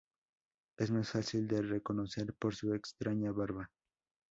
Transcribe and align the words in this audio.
Es 0.79 0.89
más 0.89 1.11
fácil 1.11 1.47
de 1.47 1.61
reconocer 1.61 2.33
por 2.33 2.55
su 2.55 2.73
extraña 2.73 3.31
barba. 3.31 3.69